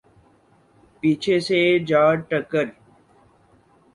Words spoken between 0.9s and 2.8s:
پیچھے سے جا ٹکر